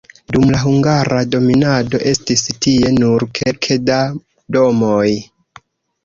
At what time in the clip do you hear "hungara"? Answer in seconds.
0.59-1.17